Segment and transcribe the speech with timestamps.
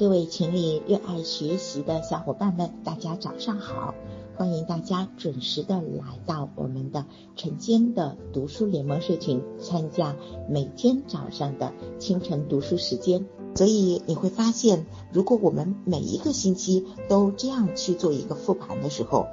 [0.00, 3.94] 各位群里热爱学习的小伙伴们，大家早上好！
[4.34, 7.04] 欢迎大家准时的来到我们的
[7.36, 10.16] 晨间的读书联盟社群，参加
[10.48, 13.26] 每天早上的清晨读书时间。
[13.54, 19.26] 所以你会发现，如果我们每一个星期都这样去做一个复盘的时候，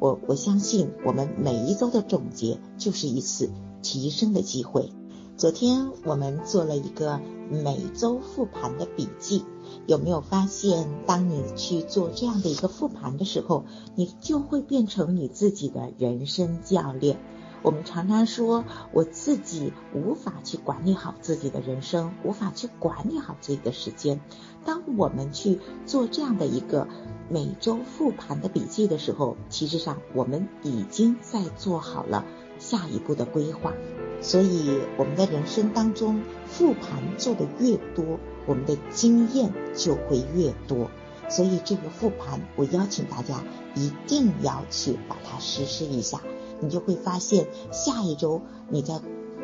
[0.00, 3.50] 我我相信我们每一周的总结就是一次
[3.82, 4.90] 提升的机会。
[5.36, 7.20] 昨天我们做了一个
[7.50, 9.44] 每周复盘的笔记。
[9.86, 13.64] 有没有发现，当你去做这样的一个复盘的时候，
[13.94, 17.18] 你就会变成你自己的人生教练。
[17.62, 24.20] 我们常常说，我自己无法去管理好自己的人生，无法去管理好自己的时间。
[24.64, 26.86] 当我们去做这样的一个
[27.28, 32.24] 每周复盘的笔记的时候，其实上我们已经在做好了
[32.58, 33.72] 下一步的规划。
[34.20, 38.18] 所以，我们的人生当中复盘做的越多。
[38.46, 40.90] 我们的经验就会越多，
[41.28, 43.42] 所以这个复盘，我邀请大家
[43.74, 46.20] 一定要去把它实施一下，
[46.60, 49.00] 你就会发现下一周你在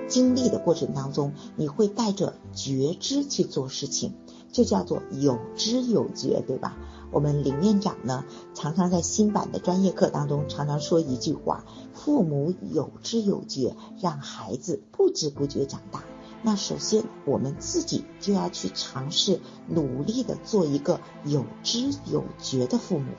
[0.08, 4.14] 经历的过程当中，你会带着觉知去做事情，
[4.52, 6.76] 就叫做有知有觉，对吧？
[7.10, 16.02] 我们林院长呢，常常在新版的专业课当中常常说一句话：父母有知有觉，让孩子不知不觉长大。
[16.44, 23.12] 那首先，我们自己就要去尝试努力的做一个有知有觉的父母。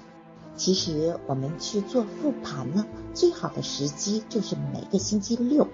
[0.57, 5.69] 其实，我们去做复盘呢，最好的时机就是每个星期六，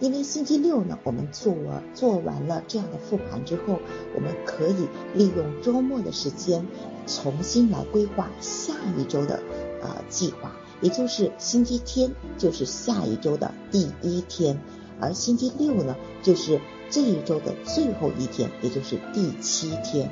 [0.00, 1.54] 因为星期六呢，我们做
[1.92, 3.78] 做完了这样的复盘之后，
[4.14, 6.66] 我们可以利用周末的时间
[7.06, 9.42] 重新来规划下一周的
[9.82, 14.58] 呃计划，也就是星期天就是下一周的第一天，
[14.98, 16.58] 而星期六呢就是。
[16.90, 20.10] 这一周的最后一天，也就是第七天，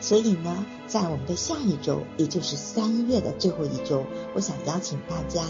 [0.00, 5.42] 所以呢，在我们的下一周，也就是三月的最后一周，我想邀请大家，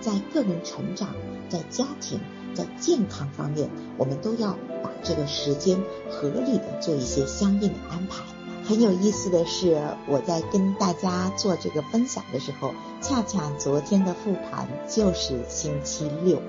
[0.00, 1.14] 在个人成长、
[1.48, 2.20] 在家庭、
[2.54, 8.24] 在健康方面，我们都要把这个时间合理的做一些相应的安排。
[8.64, 16.42] 很有意思的是，我在跟大家做这个分享的时候，恰恰昨天的复盘就是星期六，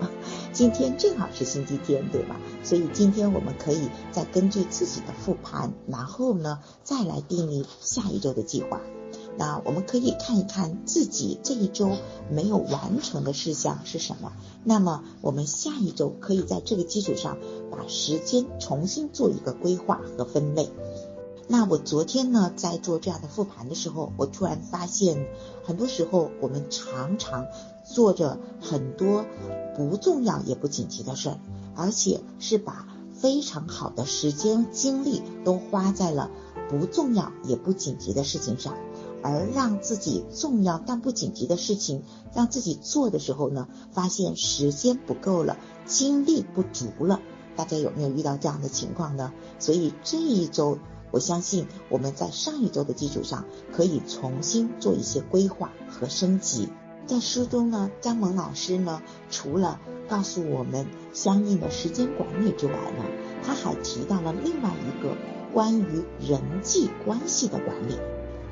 [0.57, 2.35] 今天正好是星期天，对吧？
[2.63, 8.81] 所以今天我们可以再根据自己的复盘，然后呢，再来定义下一周的计划。
[9.37, 11.91] 那我们可以看一看自己这一周
[12.31, 17.37] 没有完成的事项是什么，那么我们下一周可以在这个基础上
[17.69, 20.71] 把时间重新做一个规划和分类。
[21.49, 25.25] 那我昨天呢，在做这样的复盘的时候，我突然发现，
[25.63, 27.47] 很多时候我们常常
[27.85, 29.25] 做着很多
[29.77, 31.39] 不重要也不紧急的事儿，
[31.73, 36.29] 而且是把非常好的时间精力都花在了
[36.69, 38.75] 不重要也不紧急的事情上，
[39.23, 42.03] 而让自己重要但不紧急的事情
[42.33, 45.55] 让自己做的时候呢，发现时间不够了，
[45.85, 47.21] 精力不足了。
[47.55, 49.31] 大家有没有遇到这样的情况呢？
[49.59, 50.77] 所以这一周。
[51.11, 56.69] 我相信我们在上一周的基础上，可以重新做一些规划和升级。
[57.05, 59.79] 在书中呢，张萌老师呢，除了
[60.09, 63.05] 告诉我们相应的时间管理之外呢，
[63.43, 65.15] 他还提到了另外一个
[65.53, 67.97] 关于人际关系的管理。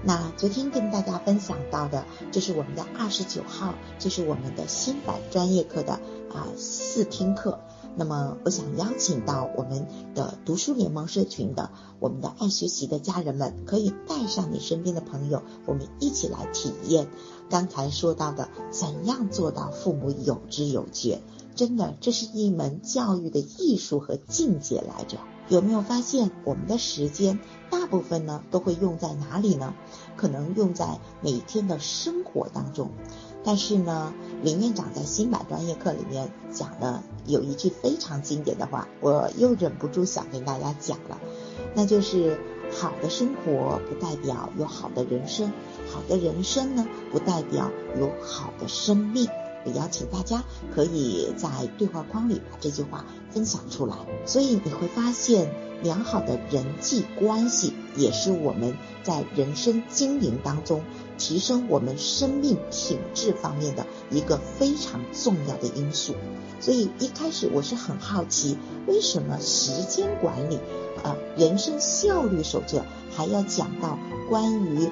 [0.03, 5.93] 那昨天跟大家分享到的，就是我们的二十九号，就是我们的新版专业课的
[6.31, 7.59] 啊试听课。
[7.97, 17.07] 那么，我想邀请到我们的读书联盟社群的我们的爱学习的家人们，可以带上你身边的朋友，我们一起来体验
[17.50, 21.22] 刚才说到的怎样做到父母有知有觉。
[21.55, 25.17] 真的，这是一门教育的艺术和境界来着。
[25.47, 27.39] 有没有发现，我们的时间
[27.69, 29.73] 大部分呢都会用在哪里呢？
[30.17, 32.89] 可能用在每天的生活当中。
[33.45, 34.11] 但是呢，
[34.41, 41.19] 林院长在新版专业课里面讲的有一句非常经典的话，我又忍不住想跟大家讲了，
[41.75, 42.39] 那就是
[42.72, 45.52] 好的生活不代表有好的人生，
[45.91, 49.29] 好的人生呢不代表有好的生命。
[49.66, 53.96] 也邀请大家可以在对话框里把这句话分享出来，
[54.26, 55.52] 所以你会发现，
[55.84, 60.82] 良好的人际关系也是我们在人生经营当中。
[61.17, 66.14] 提升我们生命品质方面的一个非常重要的因素，
[66.59, 70.59] 所以一开始我是很好奇，为什么时间管理
[71.06, 72.84] 啊，人生效率手册
[73.16, 73.97] 还要讲到
[74.29, 74.91] 关于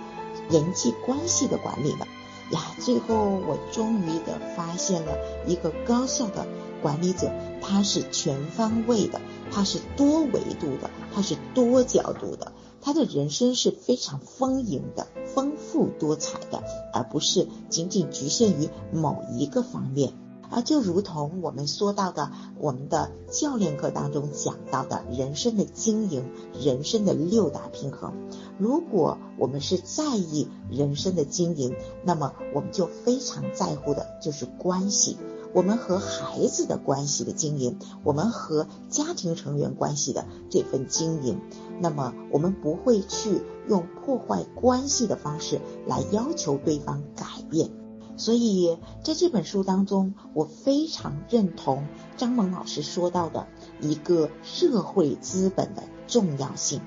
[0.50, 2.08] 人际关系的管理呢？
[2.52, 5.18] 呀，最后我终于的发现了
[5.48, 6.46] 一个高效的
[6.82, 7.32] 管理者，
[7.62, 12.52] 他是全方位的，他是多维度的，他是多角度的。
[12.82, 16.62] 他的人生是非常丰盈的、丰富多彩的，
[16.92, 20.12] 而不是仅仅局限于某一个方面。
[20.54, 28.14] 啊，就如同我们说到的，我们的教练课当中讲到的人生的经营，人生的六大平衡。
[28.60, 35.18] 如果我们是在意人生的经营，那么我们就非常在乎的就是关系，
[35.56, 41.42] 我们和孩子的关系的经营，我们和家庭成员关系的这份经营，
[41.80, 47.72] 那么我们不会去用破坏关系的方式来要求对方改变。
[48.16, 53.48] 所以在这本书当中，我非常认同张萌老师说到的
[53.82, 56.82] 一个社会资本的重要性。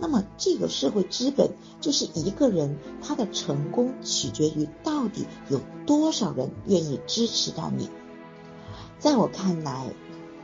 [0.00, 7.88] 那么，这个社会资本就是一个人他的成功取决于到底有多少人愿意支持到你。
[8.98, 9.86] 在我看来，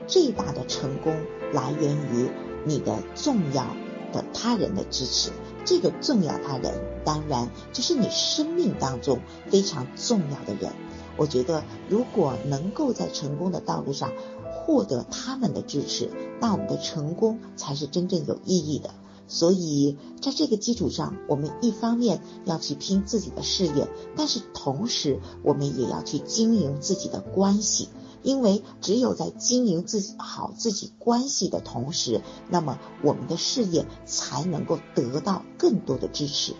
[0.07, 1.13] 最大的成功
[1.53, 2.31] 来源于
[2.65, 3.67] 你的重要
[4.13, 5.31] 的他人的支持。
[5.65, 6.75] 这个重要他人，
[7.05, 10.73] 当然就是你生命当中非常重要的人。
[11.17, 14.13] 我觉得，如果能够在成功的道路上
[14.51, 16.11] 获得他们的支持，
[16.41, 18.91] 那我们的成功才是真正有意义的。
[19.29, 23.87] 所以，在这个基础上，我们一方面要去拼自己的事业，
[24.17, 27.89] 但是同时我们也要去经营自己的关系。
[28.23, 36.55] 因为只有在经营自己好自己关系的同时，那么我们的事业才能够得到更多的支持。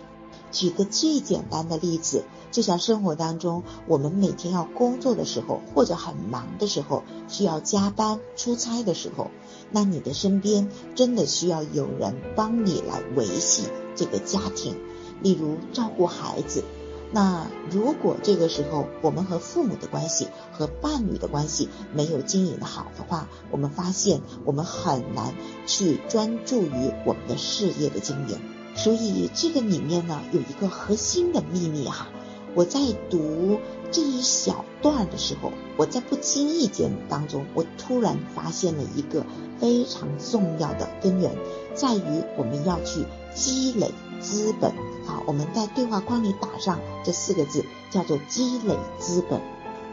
[0.51, 9.31] 举个最简单的例子，就像生活当中，我们每天要工作的时候，或者很忙的时候，需要加班出差的时候，
[9.71, 13.63] 那你的身边真的需要有人帮你来维系
[13.95, 14.77] 这个家庭，
[15.21, 16.65] 例如照顾孩子。
[17.13, 25.35] 那如果这个时候我们和父母的关系和伴侣的关系没有经营的好的话，我们发现我们很难
[25.67, 28.39] 去专注于我们的事业的经营。
[28.75, 32.07] 所以这个里面呢有一个核心的秘密哈，
[32.55, 32.79] 我在
[33.09, 33.59] 读
[33.91, 39.25] 这一小段的时候，我在不经意间当中，我突然发现了一个
[39.59, 41.35] 非常重要的根源，
[41.73, 43.03] 在于我们要去
[43.35, 44.71] 积累资本。
[45.05, 49.41] 好，我们在对话框里打上这四个字，叫做积累资本。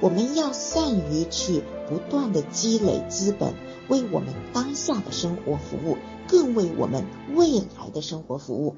[0.01, 3.55] 我们要善于去不断的积累资本，
[3.89, 5.97] 为我们当下的生活服务，
[6.29, 7.05] 更为我们
[7.35, 8.77] 未来的生活服务。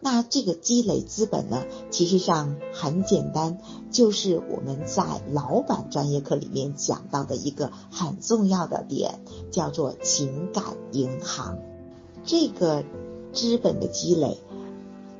[0.00, 3.58] 那这个积累资本呢，其实上很简单，
[3.90, 9.20] 就是我们在老板专业课里面讲到的一个很重要的点，
[9.50, 11.58] 叫做情感银行。
[12.24, 12.82] 这个
[13.32, 14.38] 资本的积累。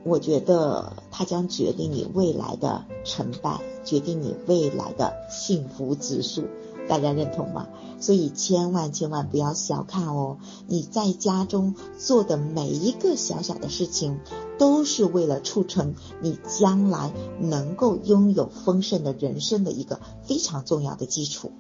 [0.05, 6.45] 我觉得它将决定你未来的成败，决定你未来的幸福指数。
[6.89, 7.69] 大家认同吗？
[8.01, 14.19] 所以千万千万不要小看哦，你在家中做的每一个小小的事情，
[14.59, 21.53] 都是为了促成你将来能够拥有丰盛的人生的一个非常重要的基础。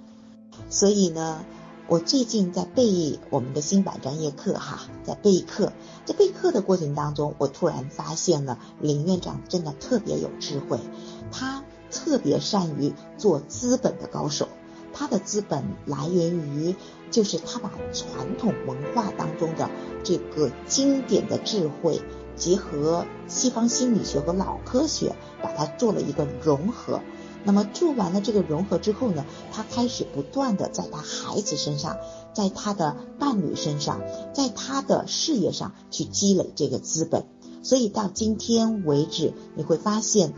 [0.68, 1.44] 所以呢。
[1.88, 5.72] 我最近在备我们的新版专业课哈，在备课，
[6.06, 10.78] 在备课的过程当中，我突然发现了林院长真的特别有智慧，
[11.32, 14.48] 他特别善于做资本的高手，
[14.94, 16.76] 他的资本来源于
[17.10, 19.68] 就是他把传统文化当中的
[20.04, 22.00] 这个经典的智慧，
[22.36, 27.00] 结合西方心理学和脑科学，把它做了一个融合。
[27.44, 31.96] 那么做完了这个融合之后呢，他开始不断的在他孩子身上，
[32.34, 34.00] 在他的伴侣身上，
[34.32, 37.24] 在他的事业上去积累这个资本。
[37.62, 40.34] 所以到今天为止，你会发现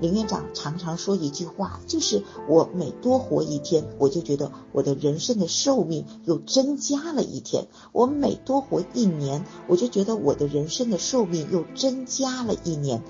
[0.00, 13.02] 林院长常常说一句话，就是我每多活一天，我就觉得我的人生的寿命又增加了一天；我每多活一年，我就觉得我的人生的寿命又增加了一年。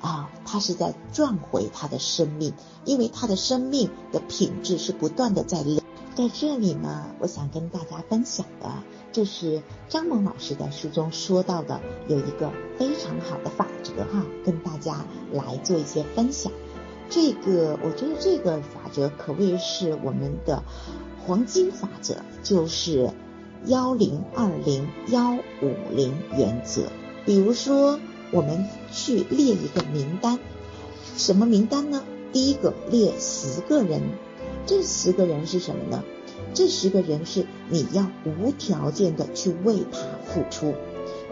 [0.00, 2.54] 啊，他是在赚回他的生命，
[2.84, 5.82] 因为他的生命的品质是不断的在累。
[6.14, 8.70] 在这里呢，我想跟大家分享的，
[9.12, 16.50] 就是张萌老师在书中说到的，有一个非常好的法则哈，跟大家来做一些分享。
[17.08, 20.62] 这个我觉得这个法则可谓是我们的
[21.26, 23.10] 黄金法则，就是
[23.66, 26.90] 幺零二零幺五零原则。
[27.26, 28.00] 比如说。
[28.30, 30.38] 我们去列一个名单，
[31.16, 32.02] 什么名单呢？
[32.32, 34.00] 第一个列十个人，
[34.66, 36.04] 这十个人是什么呢？
[36.54, 39.98] 这十个人是你要无条件的去为他
[40.32, 40.74] 付出。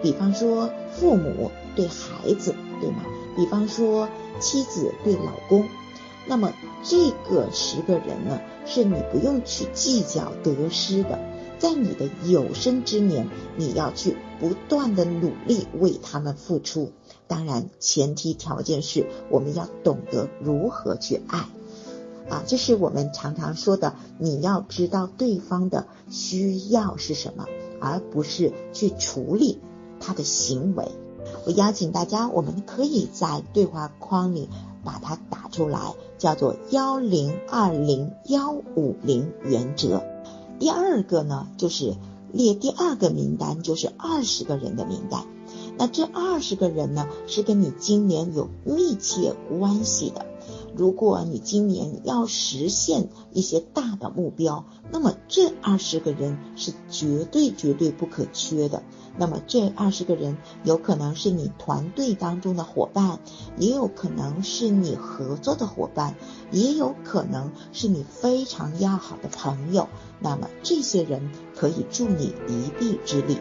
[0.03, 3.05] 比方说父母对孩子，对吗？
[3.37, 4.09] 比方说
[4.41, 5.65] 妻子对老公。
[6.27, 6.53] 那么
[6.83, 11.19] 这个十个人呢，是你不用去计较得失的。
[11.59, 13.27] 在你的有生之年，
[13.57, 16.93] 你要去不断的努力为他们付出。
[17.27, 21.47] 当然，前提条件是我们要懂得如何去爱。
[22.29, 27.47] 啊，这是我们常常说的，你要知道对方的需要是什么，
[27.81, 29.59] 而不是去处理
[29.99, 30.89] 他的行为。
[31.47, 34.49] 我邀请大家，我们可以在对话框里
[34.85, 40.03] 把它打出来，叫做幺零二零幺五零原则。
[40.59, 41.95] 第二个呢，就是
[42.33, 45.25] 列第二个名单，就是二十个人的名单。
[45.77, 50.27] 那这二十个人呢，是跟你今年有密切关系的。
[50.79, 58.85] 如果你今年要实现一些大的目标，那么这二十个人是绝对绝对不可缺的。
[59.17, 63.19] 那么这二十个人有可能是你团队当中的伙伴，
[63.57, 66.15] 也有可能是你合作的伙伴，
[66.53, 69.89] 也有可能是你非常要好的朋友。
[70.21, 73.39] 那么这些人可以助你一臂之力。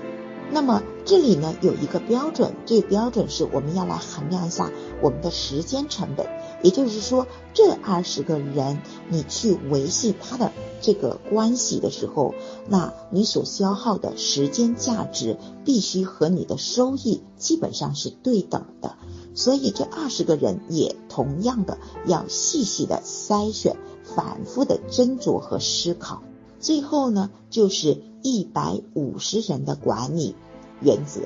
[0.51, 6.25] 那么这里呢有一个标准，这个标准是我们要来衡量一下我们的时间成本。
[6.63, 10.51] 也就是说，这二十个人你去维系他的
[10.81, 12.33] 这个关系的时候，
[12.67, 18.95] 那你所消耗的时间价值必须和你的收益基本上是对等的。
[19.35, 21.77] 所以这二十个人也同样的
[22.07, 26.23] 要细细的筛选，反复的斟酌和思考。
[26.59, 30.35] 最后呢，就是一百五十人的管理
[30.81, 31.21] 原则。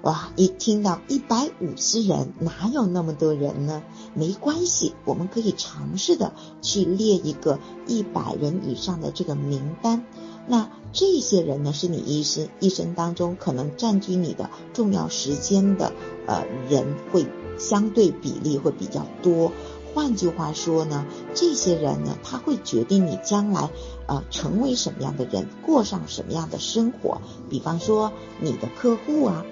[0.00, 3.82] 哇，一听到一百五十人，哪有那么多人呢？
[4.14, 10.06] 没关系，我们可以尝试的去列一个一百人以上的这个名单。
[10.46, 15.92] 那这些人呢，是你一生一生当中可能占据你的重要时间的
[16.26, 17.26] 呃人，会
[17.58, 19.52] 相对比例会比较多。
[19.98, 23.68] 换句话说呢，这些人呢，他会决定你将来
[24.06, 27.20] 呃成为什么样的人，过上什么样的生活。
[27.50, 29.44] 比方说你的客户啊。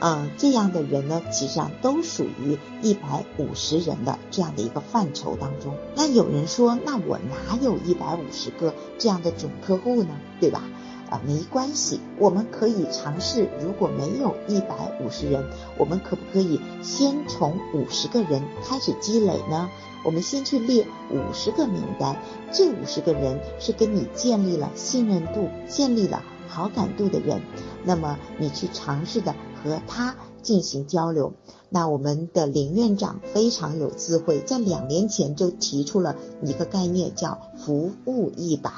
[0.00, 5.76] 嗯， 这样的人呢，其实上都属于一百五十人的这样的一个范畴当中。
[5.94, 10.10] 那有人说，那我哪有一百五十个这样的准客户呢？
[10.40, 10.62] 对吧？
[11.10, 15.44] 啊，没关系，我们可以尝试，如果没有一百五十人，
[15.76, 19.68] 我们可不可以先从五十个人开始积累呢？
[20.04, 22.16] 我们先去列五十个名单，
[22.52, 27.40] 这五十个人是跟你建立了信任度、建立了好感度的人。
[27.84, 31.32] 那么你去尝试的和他进行交流。
[31.70, 38.70] 那我们的林院长非常有智慧，在两年前就提出了一个概念，叫服务一百。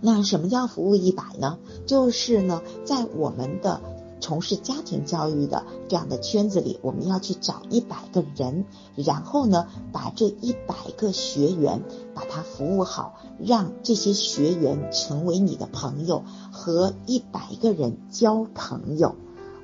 [0.00, 1.58] 那什么叫服务一百呢？
[1.84, 3.82] 就是呢，在我们的
[4.20, 11.82] 从事家庭教育的这样的圈子里，我们要去找一百个人，然后呢，把这一百个学员
[12.14, 16.22] 把他服务好，让这些学员成为你的朋友，
[16.52, 19.14] 和一百个人交朋友。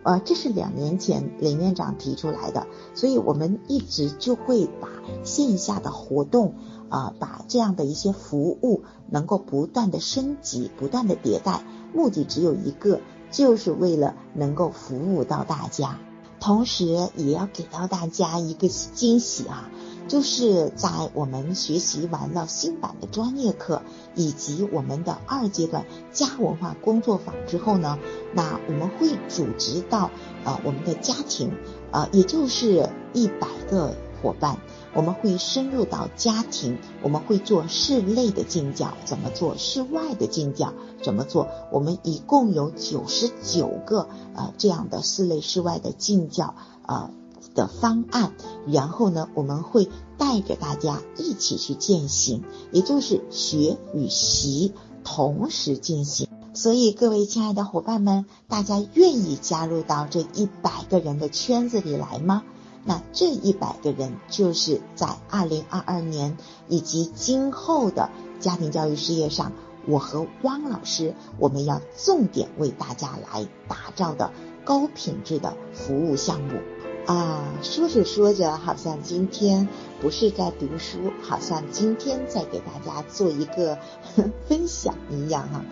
[0.03, 4.89] 呃，这是两年前林院长提出来的，所以我们一直就会把
[5.25, 6.55] 线下的活动
[6.89, 13.01] 啊，把这样的一些服务能够不断的升级，不断的迭代，目的只有一个。
[13.31, 15.99] 就是为了能够服务到大家，
[16.41, 19.71] 同时也要给到大家一个惊喜啊！
[20.09, 23.83] 就是在我们学习完了新版的专业课
[24.15, 27.99] 以及我们的二阶段家文化工作坊之后呢，
[28.33, 30.13] 那我们会组织到
[30.45, 31.51] 呃我们的家庭，
[31.91, 34.59] 呃也就是一百个伙伴。
[34.93, 39.57] 我们会深入到家庭，我们会做室内的进教，怎么做？
[39.57, 41.49] 室外的进教怎么做？
[41.71, 46.55] 我们一共有九十九个呃这样的室内室外的进教
[46.87, 47.11] 呃
[47.55, 48.33] 的方案，
[48.67, 52.43] 然后呢，我们会带着大家一起去践行，
[52.73, 54.73] 也就是学与习
[55.05, 56.27] 同时进行。
[56.55, 62.45] 所以各位亲爱的伙伴们，大家愿意加入到这一百个人的圈子里来吗？
[62.89, 66.39] 那这一百个人就是在二零二二年
[66.69, 69.53] 以及今后的家庭教育事业上，
[69.89, 74.31] 我和汪老师我们要重点为大家来打造的
[74.65, 76.61] 高品质的服务项目
[77.07, 77.43] 啊。
[77.61, 79.69] 说着说着，好像今天
[80.01, 83.79] 不是在读书，好像今天在给大家做一个
[84.47, 85.65] 分享一样哈。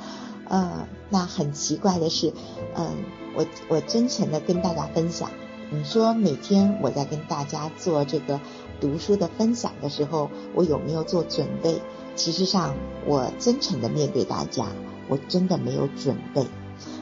[0.48, 2.32] 呃，那很奇怪的是，
[2.74, 3.04] 嗯，
[3.36, 5.30] 我我真诚的跟大家分享。
[5.70, 8.40] 你说每天我在跟大家做这个
[8.80, 11.80] 读书的分享的时候，我有没有做准备？
[12.14, 12.74] 其实上，
[13.06, 14.66] 我真诚的面对大家，
[15.08, 16.46] 我真的没有准备。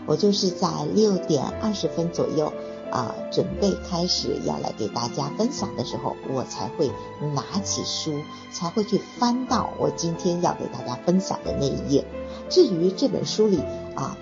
[0.07, 2.53] 我就是在六点二十分左右
[2.91, 6.91] 啊准备开始要来给大家分享的时候，我才会
[7.35, 8.13] 拿起书，
[8.53, 12.05] 才会去翻到我今天要给大家分享的那一页。
[12.49, 13.61] 至于这本书里
[13.95, 14.17] 啊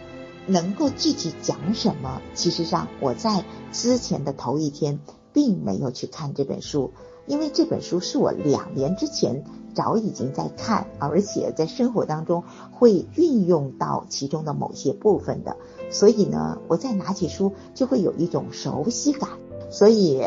[0.50, 5.00] 能够具体讲什么，其实上我在之前的头一天
[5.33, 6.92] 并没有去看这本书，
[7.26, 9.45] 因为这本书是我两年之前。
[9.73, 12.42] 早已经在看，而且在生活当中
[12.73, 15.57] 会运用到其中的某些部分的，
[15.92, 19.30] 所以呢，我再拿起书就会有一种熟悉感，
[19.71, 20.21] 所以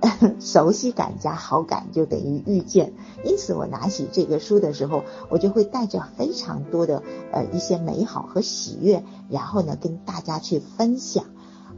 [0.40, 2.92] 熟悉感加好感就等于遇见，
[3.24, 7.02] 因此我拿起这个书的时候，我就会带着非常多的
[7.32, 11.24] 呃一些美好和喜悦，然后呢跟大家去分享。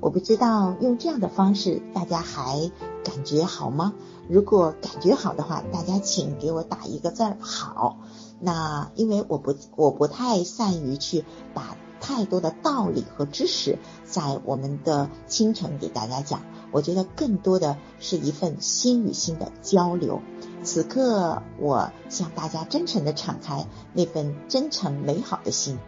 [0.00, 2.71] 我不知道用这样的方式大家还
[3.05, 3.93] 感觉好吗？
[4.29, 7.99] 如果感觉好的话，大家请给我打一个字儿好。
[8.41, 11.25] 那因为我不我不太善于去
[11.55, 16.42] 把太多的道理和知识在我们的清晨给大家讲，
[16.73, 20.21] 我觉得更多的是一份心与心的交流。
[20.64, 25.78] 此刻我向大家真诚的敞开那份真诚美好的心。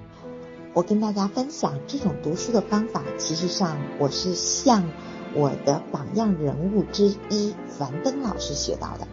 [0.72, 4.88] 我跟大家分享这种读书的方法，其实上我是向
[5.34, 9.08] 我的榜样人物之一樊登老师学到的。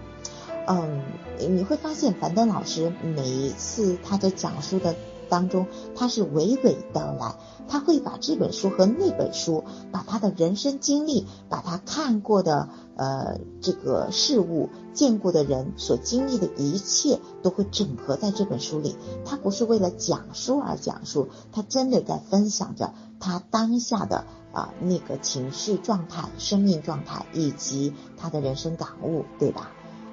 [0.68, 1.02] 嗯，
[1.40, 4.96] 你会发现樊登老师每一次他在讲述的。
[5.32, 7.36] 当中，他是娓娓道来，
[7.70, 18.98] 他会把这本书和那本书，把他的人生经历，把他看过的呃这个事物、见过的人所经历的一切，都会整合在这本书里。
[19.24, 29.72] 他不是为了讲述而讲述，他真的在分享着他当下的啊那个情绪状态、生命状态以及他的人生感悟，对吧？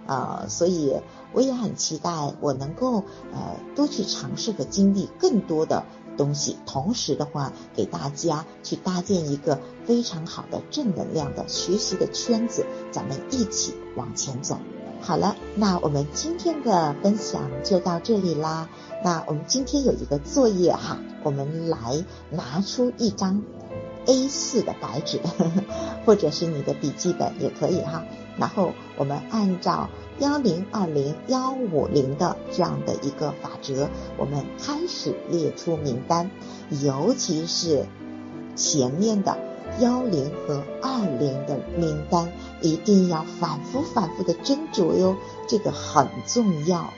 [0.08, 0.96] 呃，所以
[1.32, 5.84] 我也很期待我能够呃多去尝试和经历更多的
[6.16, 14.58] 东西，同时的话给大家去搭建一个非常好的正能量的学习的圈子，咱们一起往前走。
[15.00, 18.68] 好了，那我们今天的分享就到这里啦。
[19.04, 23.42] 那我们今天有一个作业哈，我们来拿出一张
[24.08, 25.20] A4 的白纸，
[26.04, 28.02] 或者是你的笔记本也可以哈。
[28.36, 29.88] 然后我们按照
[30.18, 36.30] 幺零二零幺五零的这样的一个法则，我们开始列出名单，
[36.82, 37.84] 尤其是
[38.56, 39.36] 前面的
[39.80, 42.32] 幺零和二零的名单，
[42.62, 46.92] 一定要反复反复的斟酌哟，这个很重要。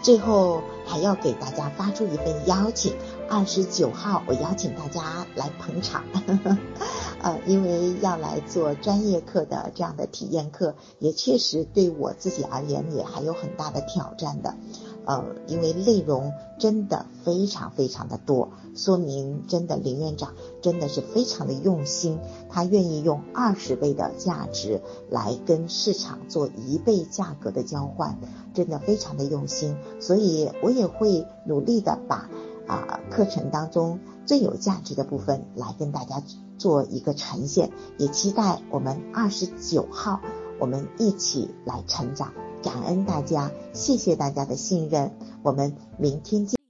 [0.00, 2.94] 最后还要给大家发出一份邀请，
[3.28, 6.04] 二十九号我邀请大家来捧场。
[7.22, 14.54] 呃，因为要来做专业课的这样的体验课，也确实对我自己而言也还有很大的挑战的。
[15.04, 28.18] 呃，因为内容真的非常非常的多，说明真的林院长真的是非常的用心，他愿意用二十倍的价值来跟市场做一倍价格的交换，
[28.54, 32.28] 真的非常的用心，所以我也会努力的把
[32.66, 36.22] 啊课程当中最有价值的部分来跟大家。
[36.56, 40.20] 做一个呈现，也期待我们二十九号，
[40.60, 42.32] 我们一起来成长。
[42.64, 45.10] 感恩大家，谢谢大家的信任，
[45.42, 46.63] 我们明天见。